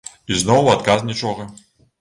[0.35, 1.49] Ізноў у адказ нічога.